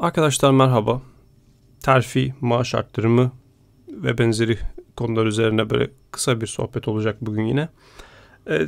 Arkadaşlar 0.00 0.50
merhaba. 0.50 1.02
Terfi, 1.82 2.34
maaş 2.40 2.74
arttırımı 2.74 3.32
ve 3.88 4.18
benzeri 4.18 4.58
konular 4.96 5.26
üzerine 5.26 5.70
böyle 5.70 5.90
kısa 6.10 6.40
bir 6.40 6.46
sohbet 6.46 6.88
olacak 6.88 7.16
bugün 7.20 7.44
yine. 7.44 7.68
E, 8.50 8.66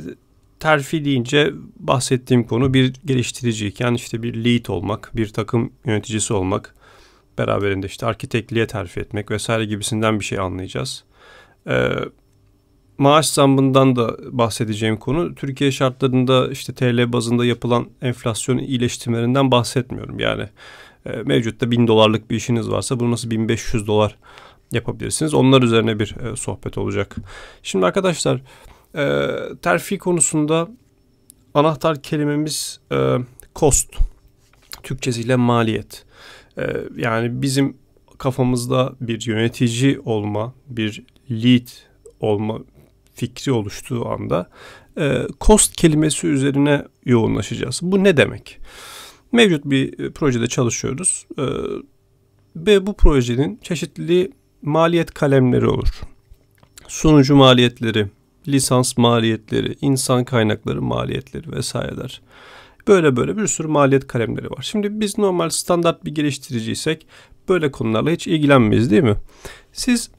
terfi 0.59 1.05
deyince 1.05 1.53
bahsettiğim 1.79 2.43
konu 2.43 2.73
bir 2.73 2.93
geliştiriciyken 3.05 3.93
işte 3.93 4.23
bir 4.23 4.45
lead 4.45 4.65
olmak, 4.65 5.11
bir 5.13 5.33
takım 5.33 5.73
yöneticisi 5.85 6.33
olmak, 6.33 6.75
beraberinde 7.37 7.87
işte 7.87 8.05
arkitekliğe 8.05 8.67
terfi 8.67 8.99
etmek 8.99 9.31
vesaire 9.31 9.65
gibisinden 9.65 10.19
bir 10.19 10.25
şey 10.25 10.39
anlayacağız. 10.39 11.03
E, 11.67 11.89
maaş 12.97 13.29
zammından 13.29 13.95
da 13.95 14.17
bahsedeceğim 14.37 14.97
konu 14.97 15.35
Türkiye 15.35 15.71
şartlarında 15.71 16.51
işte 16.51 16.73
TL 16.73 17.13
bazında 17.13 17.45
yapılan 17.45 17.89
enflasyon 18.01 18.57
iyileştirmelerinden 18.57 19.51
bahsetmiyorum. 19.51 20.19
Yani 20.19 20.49
mevcutta 21.05 21.71
1000 21.71 21.87
dolarlık 21.87 22.29
bir 22.29 22.35
işiniz 22.35 22.69
varsa 22.69 22.99
bunu 22.99 23.11
nasıl 23.11 23.29
1500 23.29 23.87
dolar 23.87 24.17
yapabilirsiniz? 24.71 25.33
Onlar 25.33 25.61
üzerine 25.61 25.99
bir 25.99 26.15
e, 26.15 26.35
sohbet 26.35 26.77
olacak. 26.77 27.15
Şimdi 27.63 27.85
arkadaşlar 27.85 28.41
e, 28.95 29.29
terfi 29.61 29.97
konusunda 29.97 30.67
anahtar 31.53 32.01
kelimemiz 32.01 32.79
e, 32.91 33.17
cost. 33.55 33.95
Türkçesiyle 34.83 35.35
maliyet. 35.35 36.05
E, 36.57 36.63
yani 36.97 37.41
bizim 37.41 37.77
kafamızda 38.17 38.93
bir 39.01 39.25
yönetici 39.27 39.99
olma, 39.99 40.53
bir 40.67 41.03
lead 41.31 41.67
olma 42.19 42.59
fikri 43.15 43.51
oluştuğu 43.51 44.09
anda 44.09 44.49
e, 44.97 45.21
cost 45.41 45.75
kelimesi 45.75 46.27
üzerine 46.27 46.85
yoğunlaşacağız. 47.05 47.79
Bu 47.83 48.03
ne 48.03 48.17
demek? 48.17 48.59
Mevcut 49.33 49.65
bir 49.65 49.99
e, 49.99 50.11
projede 50.11 50.47
çalışıyoruz 50.47 51.25
e, 51.37 51.43
ve 52.55 52.87
bu 52.87 52.97
projenin 52.97 53.59
çeşitli 53.61 54.31
maliyet 54.61 55.13
kalemleri 55.13 55.67
olur. 55.67 56.01
Sunucu 56.87 57.35
maliyetleri, 57.35 58.07
lisans 58.47 58.97
maliyetleri, 58.97 59.75
insan 59.81 60.25
kaynakları 60.25 60.81
maliyetleri 60.81 61.51
vesaireler. 61.51 62.21
Böyle 62.87 63.15
böyle 63.15 63.37
bir 63.37 63.47
sürü 63.47 63.67
maliyet 63.67 64.07
kalemleri 64.07 64.49
var. 64.49 64.61
Şimdi 64.61 64.99
biz 64.99 65.17
normal 65.17 65.49
standart 65.49 66.05
bir 66.05 66.15
geliştiriciysek 66.15 67.07
böyle 67.49 67.71
konularla 67.71 68.11
hiç 68.11 68.27
ilgilenmeyiz 68.27 68.91
değil 68.91 69.03
mi? 69.03 69.15
Siz 69.71 70.09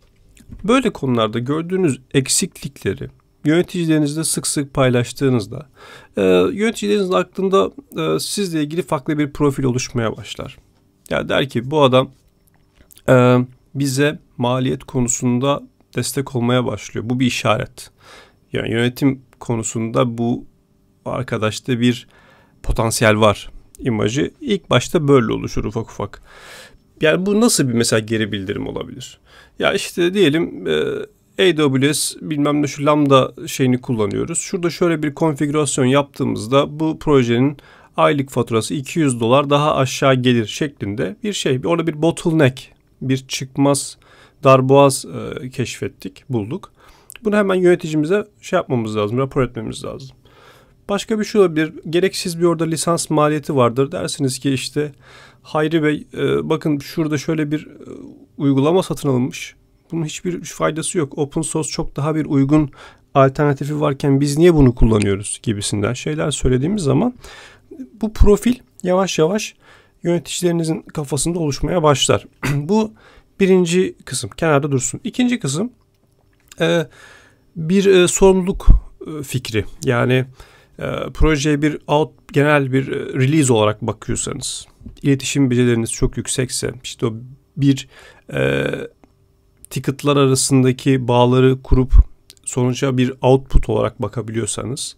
böyle 0.65 0.91
konularda 0.91 1.39
gördüğünüz 1.39 2.01
eksiklikleri 2.15 3.09
yöneticilerinizle 3.45 4.25
sık 4.25 4.47
sık 4.47 4.75
paylaştığınızda 4.75 5.69
e, 6.17 6.23
yöneticilerinizin 6.53 7.13
aklında 7.13 7.71
e, 8.03 8.19
sizle 8.21 8.63
ilgili 8.63 8.83
farklı 8.83 9.19
bir 9.19 9.33
profil 9.33 9.65
oluşmaya 9.65 10.17
başlar. 10.17 10.59
Yani 11.11 11.29
der 11.29 11.49
ki 11.49 11.71
bu 11.71 11.83
adam 11.83 12.11
e, 13.09 13.39
bize 13.75 14.19
maliyet 14.37 14.85
konusunda 14.85 15.63
destek 15.97 16.37
olmaya 16.37 16.67
başlıyor. 16.67 17.09
Bu 17.09 17.21
bir 17.21 17.27
işaret. 17.27 17.91
Yani 18.53 18.71
yönetim 18.71 19.23
konusunda 19.41 20.19
bu 20.19 20.47
arkadaşta 21.05 21.81
bir 21.81 22.07
potansiyel 22.63 23.21
var 23.21 23.51
imajı 23.79 24.31
ilk 24.41 24.71
başta 24.71 25.09
böyle 25.09 25.33
oluşur 25.33 25.65
ufak 25.65 25.91
ufak. 25.91 26.23
Yani 27.01 27.27
bu 27.27 27.41
nasıl 27.41 27.69
bir 27.69 27.73
mesela 27.73 28.01
geri 28.01 28.33
bildirim 28.33 28.67
olabilir? 28.67 29.19
Ya 29.59 29.73
işte 29.73 30.15
diyelim 30.15 30.67
e, 30.67 30.83
AWS 31.39 32.17
bilmem 32.21 32.63
ne 32.63 32.67
şu 32.67 32.87
lambda 32.87 33.33
şeyini 33.47 33.81
kullanıyoruz. 33.81 34.39
Şurada 34.39 34.71
şöyle 34.71 35.03
bir 35.03 35.15
konfigürasyon 35.15 35.85
yaptığımızda 35.85 36.81
bu 36.81 36.99
projenin 36.99 37.57
aylık 37.97 38.31
faturası 38.31 38.75
200 38.75 39.21
dolar 39.21 39.51
daha 39.51 39.77
aşağı 39.77 40.15
gelir 40.15 40.47
şeklinde 40.47 41.17
bir 41.23 41.33
şey. 41.33 41.61
Orada 41.65 41.87
bir 41.87 42.03
bottleneck, 42.03 42.73
bir 43.03 43.17
çıkmaz 43.29 43.99
darboğaz 44.45 45.05
e, 45.43 45.51
keşfettik, 45.51 46.25
bulduk. 46.29 46.73
Bunu 47.25 47.37
hemen 47.37 47.55
yöneticimize 47.55 48.27
şey 48.41 48.57
yapmamız 48.57 48.97
lazım, 48.97 49.19
rapor 49.19 49.43
etmemiz 49.43 49.85
lazım. 49.85 50.17
Başka 50.89 51.19
bir 51.19 51.25
şey 51.25 51.41
olabilir. 51.41 51.73
Gereksiz 51.91 52.41
bir 52.41 52.45
orada 52.45 52.65
lisans 52.65 53.11
maliyeti 53.11 53.57
vardır. 53.57 53.93
Dersiniz 53.93 54.39
ki 54.39 54.51
işte 54.51 54.93
Hayri 55.43 55.83
Bey 55.83 56.07
e, 56.15 56.49
bakın 56.49 56.79
şurada 56.79 57.19
şöyle 57.19 57.51
bir 57.51 57.67
e, 57.67 57.71
uygulama 58.39 58.83
satın 58.83 59.09
alınmış. 59.09 59.55
Bunun 59.95 60.05
hiçbir 60.05 60.45
faydası 60.45 60.99
yok. 60.99 61.19
Open 61.19 61.43
source 61.43 61.69
çok 61.69 61.97
daha 61.97 62.15
bir 62.15 62.25
uygun 62.25 62.71
alternatifi 63.15 63.81
varken 63.81 64.21
biz 64.21 64.39
niye 64.39 64.55
bunu 64.55 64.75
kullanıyoruz 64.75 65.41
gibisinden 65.43 65.93
şeyler 65.93 66.31
söylediğimiz 66.31 66.83
zaman 66.83 67.15
bu 68.01 68.13
profil 68.13 68.55
yavaş 68.83 69.19
yavaş 69.19 69.55
yöneticilerinizin 70.03 70.83
kafasında 70.83 71.39
oluşmaya 71.39 71.83
başlar. 71.83 72.27
bu 72.55 72.93
birinci 73.41 73.95
kısım 74.05 74.31
kenarda 74.37 74.73
dursun. 74.73 75.01
İkinci 75.05 75.41
kısım 75.41 75.73
e, 76.61 76.87
bir 77.57 77.85
e, 77.85 78.09
sorumluluk 78.09 78.67
e, 79.07 79.23
fikri. 79.23 79.65
Yani 79.85 80.25
projeye 81.15 81.63
bir 81.63 81.79
out 81.87 82.11
genel 82.33 82.73
bir 82.73 82.87
release 82.91 83.53
olarak 83.53 83.83
bakıyorsanız, 83.83 84.67
iletişim 85.03 85.51
becerileriniz 85.51 85.93
çok 85.93 86.17
yüksekse, 86.17 86.73
işte 86.85 87.07
o 87.07 87.15
bir 87.57 87.89
ticketlar 89.71 90.17
arasındaki 90.17 91.09
bağları 91.09 91.63
kurup 91.63 91.93
sonuca 92.45 92.97
bir 92.97 93.13
output 93.23 93.69
olarak 93.69 94.03
bakabiliyorsanız, 94.03 94.97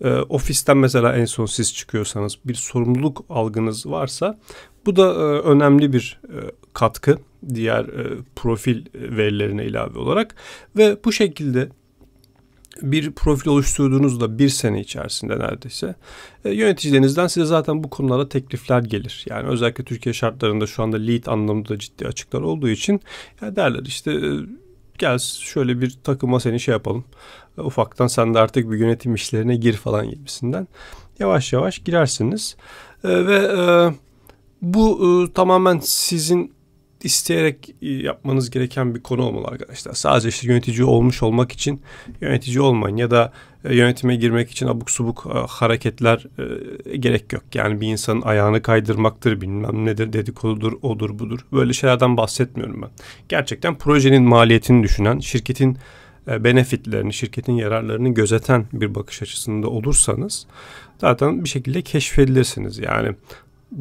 e, 0.00 0.10
ofisten 0.10 0.76
mesela 0.76 1.16
en 1.16 1.24
son 1.24 1.46
siz 1.46 1.74
çıkıyorsanız 1.74 2.38
bir 2.44 2.54
sorumluluk 2.54 3.24
algınız 3.30 3.86
varsa 3.86 4.38
bu 4.86 4.96
da 4.96 5.08
e, 5.08 5.40
önemli 5.40 5.92
bir 5.92 6.20
e, 6.28 6.38
katkı 6.72 7.18
diğer 7.54 7.84
e, 7.84 8.18
profil 8.36 8.86
verilerine 8.94 9.64
ilave 9.64 9.98
olarak 9.98 10.34
ve 10.76 10.96
bu 11.04 11.12
şekilde 11.12 11.68
bir 12.82 13.12
profil 13.12 13.50
oluşturduğunuzda 13.50 14.38
bir 14.38 14.48
sene 14.48 14.80
içerisinde 14.80 15.38
neredeyse 15.38 15.94
e, 16.44 16.50
yöneticilerinizden 16.50 17.26
size 17.26 17.46
zaten 17.46 17.84
bu 17.84 17.90
konularda 17.90 18.28
teklifler 18.28 18.80
gelir. 18.80 19.24
Yani 19.28 19.48
özellikle 19.48 19.84
Türkiye 19.84 20.12
şartlarında 20.12 20.66
şu 20.66 20.82
anda 20.82 20.96
lead 20.96 21.26
anlamında 21.26 21.78
ciddi 21.78 22.06
açıklar 22.06 22.40
olduğu 22.40 22.68
için 22.68 23.00
ya 23.42 23.56
derler 23.56 23.82
işte 23.86 24.12
e, 24.12 24.30
gel 24.98 25.18
şöyle 25.18 25.80
bir 25.80 25.98
takıma 26.04 26.40
seni 26.40 26.60
şey 26.60 26.72
yapalım. 26.72 27.04
E, 27.58 27.60
ufaktan 27.60 28.06
sen 28.06 28.34
de 28.34 28.38
artık 28.38 28.70
bir 28.70 28.78
yönetim 28.78 29.14
işlerine 29.14 29.56
gir 29.56 29.72
falan 29.72 30.10
gibisinden. 30.10 30.68
Yavaş 31.18 31.52
yavaş 31.52 31.78
girersiniz. 31.78 32.56
E, 33.04 33.26
ve 33.26 33.36
e, 33.36 33.94
bu 34.62 35.00
e, 35.06 35.32
tamamen 35.32 35.78
sizin 35.82 36.55
isteyerek 37.06 37.74
e, 37.82 37.88
yapmanız 37.88 38.50
gereken 38.50 38.94
bir 38.94 39.02
konu 39.02 39.22
olmalı 39.22 39.46
arkadaşlar. 39.46 39.92
Sadece 39.92 40.28
işte 40.28 40.46
yönetici 40.46 40.84
olmuş 40.84 41.22
olmak 41.22 41.52
için 41.52 41.82
yönetici 42.20 42.60
olmayın 42.60 42.96
ya 42.96 43.10
da 43.10 43.32
e, 43.64 43.76
yönetime 43.76 44.16
girmek 44.16 44.50
için 44.50 44.66
abuk 44.66 44.90
subuk 44.90 45.26
e, 45.34 45.38
hareketler 45.48 46.26
gerek 46.98 47.32
yok. 47.32 47.42
Yani 47.54 47.80
bir 47.80 47.86
insanın 47.86 48.22
ayağını 48.22 48.62
kaydırmaktır 48.62 49.40
bilmem 49.40 49.86
nedir 49.86 50.12
dedikodudur 50.12 50.72
odur 50.82 51.18
budur. 51.18 51.40
Böyle 51.52 51.72
şeylerden 51.72 52.16
bahsetmiyorum 52.16 52.82
ben. 52.82 52.90
Gerçekten 53.28 53.78
projenin 53.78 54.22
maliyetini 54.22 54.82
düşünen, 54.82 55.18
şirketin 55.18 55.78
benefitlerini, 56.26 57.12
şirketin 57.12 57.52
yararlarını 57.52 58.14
gözeten 58.14 58.66
bir 58.72 58.94
bakış 58.94 59.22
açısında 59.22 59.68
olursanız 59.68 60.46
zaten 61.00 61.44
bir 61.44 61.48
şekilde 61.48 61.82
keşfedilirsiniz. 61.82 62.78
Yani 62.78 63.14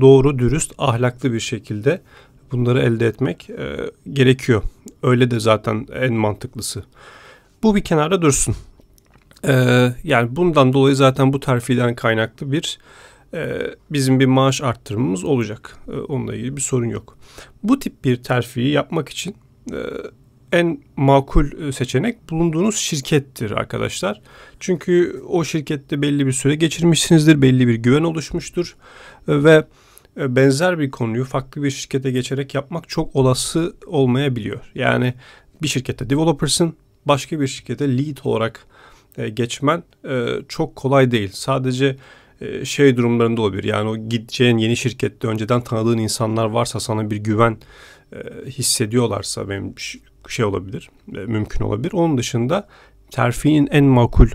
doğru, 0.02 0.40
dürüst, 0.40 0.74
ahlaklı 0.78 1.34
bir 1.34 1.40
şekilde 1.40 2.02
bunları 2.51 2.81
elde 2.81 3.07
etmek 3.07 3.50
e, 3.50 3.78
gerekiyor. 4.13 4.61
Öyle 5.03 5.31
de 5.31 5.39
zaten 5.39 5.88
en 5.94 6.13
mantıklısı. 6.13 6.83
Bu 7.63 7.75
bir 7.75 7.83
kenara 7.83 8.22
dursun. 8.22 8.56
E, 9.47 9.53
yani 10.03 10.35
bundan 10.35 10.73
dolayı 10.73 10.95
zaten 10.95 11.33
bu 11.33 11.39
terfiden 11.39 11.95
kaynaklı 11.95 12.51
bir 12.51 12.79
e, 13.33 13.61
bizim 13.89 14.19
bir 14.19 14.25
maaş 14.25 14.61
arttırmamız 14.61 15.23
olacak. 15.23 15.78
E, 15.88 15.91
onunla 15.91 16.35
ilgili 16.35 16.57
bir 16.57 16.61
sorun 16.61 16.89
yok. 16.89 17.18
Bu 17.63 17.80
tip 17.80 18.03
bir 18.03 18.24
terfiyi 18.24 18.71
yapmak 18.71 19.09
için 19.09 19.36
e, 19.71 19.77
en 20.51 20.80
makul 20.95 21.71
seçenek 21.71 22.30
bulunduğunuz 22.30 22.75
şirkettir 22.75 23.51
arkadaşlar. 23.51 24.21
Çünkü 24.59 25.21
o 25.27 25.44
şirkette 25.44 26.01
belli 26.01 26.27
bir 26.27 26.31
süre 26.31 26.56
geçirmişsinizdir, 26.56 27.42
belli 27.42 27.68
bir 27.68 27.75
güven 27.75 28.03
oluşmuştur 28.03 28.75
e, 29.27 29.44
ve 29.44 29.56
e, 29.56 29.65
benzer 30.17 30.79
bir 30.79 30.91
konuyu 30.91 31.25
farklı 31.25 31.63
bir 31.63 31.71
şirkete 31.71 32.12
geçerek 32.12 32.56
yapmak 32.56 32.89
çok 32.89 33.15
olası 33.15 33.75
olmayabiliyor. 33.85 34.71
Yani 34.75 35.13
bir 35.62 35.67
şirkette 35.67 36.09
developers'ın 36.09 36.75
başka 37.06 37.39
bir 37.39 37.47
şirkete 37.47 37.97
lead 37.97 38.17
olarak 38.23 38.65
e, 39.17 39.29
geçmen 39.29 39.83
e, 40.09 40.27
çok 40.50 40.75
kolay 40.75 41.12
değil. 41.12 41.29
Sadece 41.33 41.95
şey 42.63 42.97
durumlarında 42.97 43.41
olabilir. 43.41 43.63
Yani 43.63 43.89
o 43.89 43.97
gideceğin 43.97 44.57
yeni 44.57 44.77
şirkette 44.77 45.27
önceden 45.27 45.62
tanıdığın 45.62 45.97
insanlar 45.97 46.45
varsa 46.45 46.79
sana 46.79 47.11
bir 47.11 47.18
güven 47.18 47.57
hissediyorlarsa 48.45 49.50
benim 49.50 49.73
şey 50.27 50.45
olabilir, 50.45 50.89
mümkün 51.07 51.65
olabilir. 51.65 51.91
Onun 51.94 52.18
dışında 52.18 52.68
terfinin 53.11 53.68
en 53.71 53.85
makul 53.85 54.27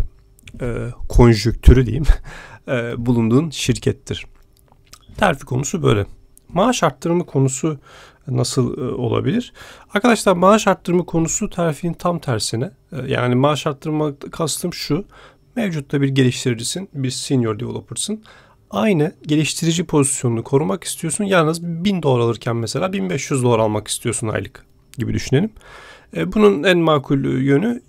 konjüktürü 1.08 1.86
diyeyim 1.86 2.04
bulunduğun 3.06 3.50
şirkettir. 3.50 4.26
Terfi 5.20 5.44
konusu 5.44 5.82
böyle. 5.82 6.06
maaş 6.48 6.82
arttırımı 6.82 7.26
konusu 7.26 7.78
nasıl 8.28 8.78
e, 8.78 8.92
olabilir? 8.94 9.52
Arkadaşlar 9.94 10.32
maaş 10.32 10.66
arttırımı 10.66 11.06
konusu 11.06 11.50
terfinin 11.50 11.92
tam 11.92 12.18
tersine. 12.18 12.70
E, 12.92 12.96
yani 13.06 13.34
maaş 13.34 13.66
arttırma 13.66 14.12
kastım 14.18 14.74
şu. 14.74 15.04
Mevcutta 15.56 16.00
bir 16.02 16.08
geliştiricisin, 16.08 16.88
bir 16.94 17.10
senior 17.10 17.58
developer'sın. 17.58 18.24
Aynı 18.70 19.12
geliştirici 19.26 19.84
pozisyonunu 19.84 20.44
korumak 20.44 20.84
istiyorsun. 20.84 21.24
Yalnız 21.24 21.62
1000 21.62 22.02
dolar 22.02 22.20
alırken 22.20 22.56
mesela 22.56 22.92
1500 22.92 23.42
dolar 23.42 23.58
almak 23.58 23.88
istiyorsun 23.88 24.28
aylık 24.28 24.66
gibi 24.98 25.14
düşünelim. 25.14 25.50
E, 26.16 26.32
bunun 26.32 26.62
en 26.62 26.78
makul 26.78 27.24
yönü 27.24 27.82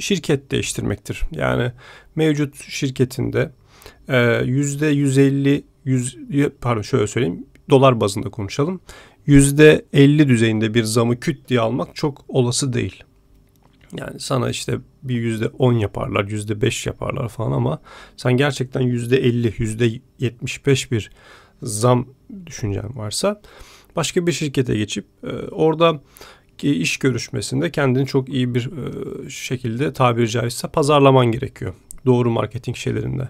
şirket 0.00 0.50
değiştirmektir. 0.50 1.22
Yani 1.32 1.72
mevcut 2.14 2.70
şirketinde 2.70 3.50
%150 4.08 5.62
100 5.84 6.18
pardon 6.60 6.82
şöyle 6.82 7.06
söyleyeyim 7.06 7.46
dolar 7.70 8.00
bazında 8.00 8.30
konuşalım. 8.30 8.80
%50 9.26 10.28
düzeyinde 10.28 10.74
bir 10.74 10.84
zamı 10.84 11.20
küt 11.20 11.48
diye 11.48 11.60
almak 11.60 11.96
çok 11.96 12.24
olası 12.28 12.72
değil. 12.72 13.04
Yani 13.98 14.20
sana 14.20 14.50
işte 14.50 14.78
bir 15.02 15.40
%10 15.40 15.78
yaparlar, 15.78 16.24
%5 16.24 16.88
yaparlar 16.88 17.28
falan 17.28 17.52
ama 17.52 17.80
sen 18.16 18.32
gerçekten 18.36 18.82
%50, 18.82 19.50
%75 20.20 20.90
bir 20.90 21.10
zam 21.62 22.06
düşüncen 22.46 22.96
varsa 22.96 23.40
başka 23.96 24.26
bir 24.26 24.32
şirkete 24.32 24.76
geçip 24.76 25.06
e, 25.24 25.32
orada 25.50 26.00
iş 26.62 26.96
görüşmesinde 26.96 27.70
kendini 27.70 28.06
çok 28.06 28.28
iyi 28.28 28.54
bir 28.54 28.70
e, 29.26 29.30
şekilde 29.30 29.92
tabiri 29.92 30.28
caizse 30.28 30.68
pazarlaman 30.68 31.26
gerekiyor. 31.26 31.74
Doğru 32.06 32.30
marketing 32.30 32.76
şeylerinde. 32.76 33.28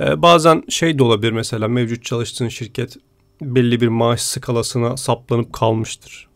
E, 0.00 0.22
bazen 0.22 0.62
şey 0.68 0.98
de 0.98 1.02
olabilir 1.02 1.32
mesela 1.32 1.68
mevcut 1.68 2.04
çalıştığın 2.04 2.48
şirket 2.48 2.96
belli 3.40 3.80
bir 3.80 3.88
maaş 3.88 4.20
skalasına 4.20 4.96
saplanıp 4.96 5.52
kalmıştır. 5.52 6.28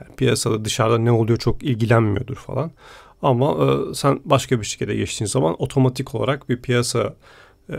Yani 0.00 0.16
piyasada 0.16 0.64
dışarıda 0.64 0.98
ne 0.98 1.12
oluyor 1.12 1.38
çok 1.38 1.62
ilgilenmiyordur 1.62 2.36
falan. 2.36 2.70
Ama 3.22 3.50
e, 3.50 3.94
sen 3.94 4.20
başka 4.24 4.60
bir 4.60 4.64
şirkete 4.64 4.94
geçtiğin 4.94 5.28
zaman 5.28 5.62
otomatik 5.62 6.14
olarak 6.14 6.48
bir 6.48 6.62
piyasa 6.62 7.14
e, 7.70 7.76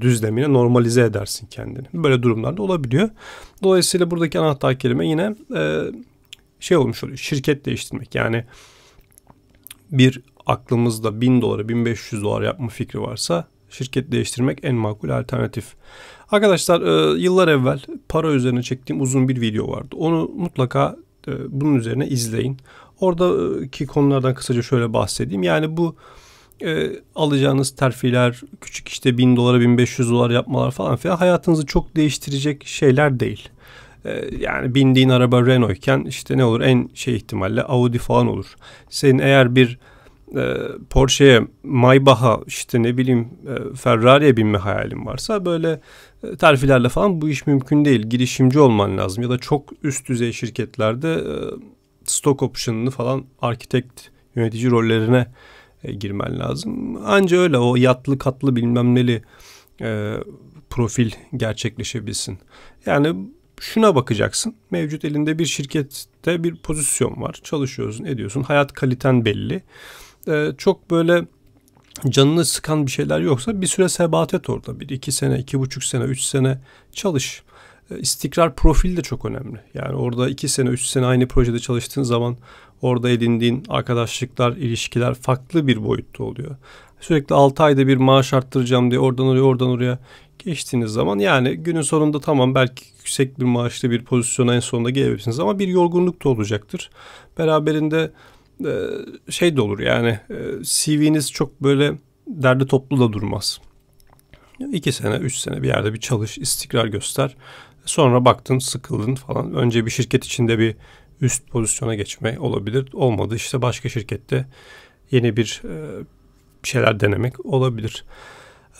düzlemine 0.00 0.52
normalize 0.52 1.02
edersin 1.02 1.46
kendini. 1.46 1.86
Böyle 1.94 2.22
durumlarda 2.22 2.62
olabiliyor. 2.62 3.10
Dolayısıyla 3.62 4.10
buradaki 4.10 4.38
anahtar 4.38 4.78
kelime 4.78 5.08
yine 5.08 5.36
e, 5.56 5.80
şey 6.60 6.76
olmuş 6.76 7.04
oluyor. 7.04 7.18
Şirket 7.18 7.64
değiştirmek. 7.64 8.14
Yani 8.14 8.44
bir 9.90 10.22
aklımızda 10.46 11.20
1000 11.20 11.42
dolara 11.42 11.68
1500 11.68 12.22
dolar 12.22 12.42
yapma 12.42 12.68
fikri 12.68 13.00
varsa 13.00 13.48
şirket 13.72 14.12
değiştirmek 14.12 14.58
en 14.62 14.74
makul 14.74 15.08
alternatif. 15.08 15.64
Arkadaşlar 16.30 16.80
e, 16.80 17.20
yıllar 17.20 17.48
evvel 17.48 17.80
para 18.08 18.32
üzerine 18.32 18.62
çektiğim 18.62 19.02
uzun 19.02 19.28
bir 19.28 19.40
video 19.40 19.70
vardı. 19.70 19.96
Onu 19.98 20.30
mutlaka 20.36 20.96
e, 21.28 21.32
bunun 21.48 21.74
üzerine 21.74 22.08
izleyin. 22.08 22.56
Oradaki 23.00 23.86
konulardan 23.86 24.34
kısaca 24.34 24.62
şöyle 24.62 24.92
bahsedeyim. 24.92 25.42
Yani 25.42 25.76
bu 25.76 25.96
e, 26.64 26.90
alacağınız 27.14 27.70
terfiler, 27.70 28.40
küçük 28.60 28.88
işte 28.88 29.18
1000 29.18 29.36
dolara 29.36 29.60
1500 29.60 30.10
dolar 30.10 30.30
yapmalar 30.30 30.70
falan 30.70 30.96
filan 30.96 31.16
hayatınızı 31.16 31.66
çok 31.66 31.96
değiştirecek 31.96 32.66
şeyler 32.66 33.20
değil. 33.20 33.48
Yani 34.38 34.74
bindiğin 34.74 35.08
araba 35.08 35.46
Renault 35.46 35.76
iken 35.76 36.04
işte 36.04 36.36
ne 36.36 36.44
olur 36.44 36.60
en 36.60 36.90
şey 36.94 37.16
ihtimalle 37.16 37.62
Audi 37.62 37.98
falan 37.98 38.26
olur. 38.26 38.46
Senin 38.88 39.18
eğer 39.18 39.56
bir 39.56 39.78
e, 40.36 40.56
Porsche'ye, 40.90 41.46
Maybach'a 41.62 42.40
işte 42.46 42.82
ne 42.82 42.96
bileyim 42.96 43.28
e, 43.48 43.76
Ferrari'ye 43.76 44.36
binme 44.36 44.58
hayalin 44.58 45.06
varsa 45.06 45.44
böyle 45.44 45.80
e, 46.22 46.36
terfilerle 46.36 46.88
falan 46.88 47.20
bu 47.20 47.28
iş 47.28 47.46
mümkün 47.46 47.84
değil. 47.84 48.02
Girişimci 48.02 48.58
olman 48.58 48.98
lazım 48.98 49.22
ya 49.22 49.30
da 49.30 49.38
çok 49.38 49.70
üst 49.82 50.08
düzey 50.08 50.32
şirketlerde 50.32 51.12
e, 51.12 51.34
stock 52.04 52.42
option'ını 52.42 52.90
falan 52.90 53.24
arkitekt 53.42 54.00
yönetici 54.36 54.70
rollerine 54.70 55.26
e, 55.84 55.92
girmen 55.92 56.38
lazım. 56.38 56.96
Anca 57.06 57.38
öyle 57.38 57.58
o 57.58 57.76
yatlı 57.76 58.18
katlı 58.18 58.56
bilmem 58.56 58.94
neli 58.94 59.22
e, 59.80 60.14
profil 60.70 61.10
gerçekleşebilsin. 61.36 62.38
Yani 62.86 63.14
şuna 63.60 63.94
bakacaksın. 63.94 64.54
Mevcut 64.70 65.04
elinde 65.04 65.38
bir 65.38 65.46
şirkette 65.46 66.44
bir 66.44 66.56
pozisyon 66.56 67.22
var. 67.22 67.40
Çalışıyorsun, 67.44 68.04
ediyorsun. 68.04 68.42
Hayat 68.42 68.72
kaliten 68.72 69.24
belli 69.24 69.62
e, 70.28 70.52
çok 70.58 70.90
böyle 70.90 71.24
canını 72.08 72.44
sıkan 72.44 72.86
bir 72.86 72.90
şeyler 72.90 73.20
yoksa 73.20 73.60
bir 73.60 73.66
süre 73.66 73.88
sebat 73.88 74.34
et 74.34 74.50
orada. 74.50 74.80
Bir 74.80 74.88
iki 74.88 75.12
sene, 75.12 75.38
iki 75.38 75.58
buçuk 75.60 75.84
sene, 75.84 76.04
üç 76.04 76.20
sene 76.20 76.58
çalış. 76.92 77.42
E, 77.90 77.98
istikrar 77.98 78.54
profil 78.54 78.96
de 78.96 79.02
çok 79.02 79.24
önemli. 79.24 79.60
Yani 79.74 79.94
orada 79.94 80.28
iki 80.28 80.48
sene, 80.48 80.68
üç 80.68 80.86
sene 80.86 81.06
aynı 81.06 81.28
projede 81.28 81.58
çalıştığın 81.58 82.02
zaman 82.02 82.36
orada 82.82 83.10
edindiğin 83.10 83.64
arkadaşlıklar, 83.68 84.52
ilişkiler 84.52 85.14
farklı 85.14 85.66
bir 85.66 85.84
boyutta 85.84 86.24
oluyor. 86.24 86.56
Sürekli 87.00 87.34
6 87.34 87.62
ayda 87.62 87.86
bir 87.86 87.96
maaş 87.96 88.32
arttıracağım 88.32 88.90
diye 88.90 89.00
oradan 89.00 89.26
oraya 89.26 89.42
oradan 89.42 89.68
oraya 89.68 89.98
geçtiğiniz 90.38 90.90
zaman 90.90 91.18
yani 91.18 91.56
günün 91.56 91.82
sonunda 91.82 92.20
tamam 92.20 92.54
belki 92.54 92.84
yüksek 92.98 93.40
bir 93.40 93.44
maaşlı 93.44 93.90
bir 93.90 94.04
pozisyona 94.04 94.54
en 94.54 94.60
sonunda 94.60 94.90
gelebilirsiniz 94.90 95.40
ama 95.40 95.58
bir 95.58 95.68
yorgunluk 95.68 96.24
da 96.24 96.28
olacaktır. 96.28 96.90
Beraberinde 97.38 98.10
şey 99.30 99.56
de 99.56 99.60
olur 99.60 99.78
yani 99.78 100.08
e, 100.30 100.36
CV'niz 100.62 101.32
çok 101.32 101.62
böyle 101.62 101.98
derdi 102.26 102.66
toplu 102.66 103.00
da 103.00 103.12
durmaz. 103.12 103.60
İki 104.72 104.92
sene, 104.92 105.16
üç 105.16 105.36
sene 105.36 105.62
bir 105.62 105.68
yerde 105.68 105.94
bir 105.94 106.00
çalış, 106.00 106.38
istikrar 106.38 106.86
göster. 106.86 107.36
Sonra 107.84 108.24
baktın, 108.24 108.58
sıkıldın 108.58 109.14
falan. 109.14 109.54
Önce 109.54 109.86
bir 109.86 109.90
şirket 109.90 110.24
içinde 110.24 110.58
bir 110.58 110.76
üst 111.20 111.48
pozisyona 111.48 111.94
geçme 111.94 112.38
olabilir. 112.38 112.88
Olmadı 112.92 113.36
işte 113.36 113.62
başka 113.62 113.88
şirkette 113.88 114.46
yeni 115.10 115.36
bir 115.36 115.62
e, 115.64 116.04
şeyler 116.62 117.00
denemek 117.00 117.46
olabilir. 117.46 118.04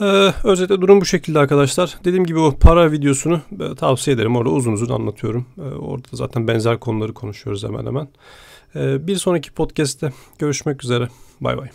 Ee, 0.00 0.32
özetle 0.44 0.81
durum 0.81 1.00
bu 1.00 1.05
şekilde 1.05 1.38
arkadaşlar. 1.38 1.99
Dediğim 2.05 2.25
gibi 2.25 2.38
o 2.38 2.58
para 2.58 2.93
videosunu 2.93 3.40
e, 3.61 3.75
tavsiye 3.75 4.17
ederim. 4.17 4.37
Orada 4.37 4.50
uzun 4.50 4.73
uzun 4.73 4.94
anlatıyorum. 4.94 5.46
E, 5.58 5.62
orada 5.62 6.08
zaten 6.12 6.49
benzer 6.49 6.81
konuları 6.81 7.14
konuşuyoruz 7.14 7.64
hemen 7.64 7.87
hemen. 7.87 8.08
Ee, 8.76 9.06
bir 9.06 9.16
sonraki 9.16 9.52
podcast'te 9.52 10.12
görüşmek 10.38 10.84
üzere. 10.84 11.08
Bay 11.40 11.58
bay. 11.58 11.69